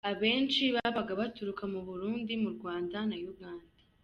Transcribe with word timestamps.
Abenshi 0.11 0.63
babaga 0.75 1.13
baturuka 1.21 1.63
mu 1.73 1.79
Burundi, 1.87 2.33
mu 2.43 2.49
Rwanda 2.55 2.97
na 3.09 3.17
Uganda.” 3.31 3.73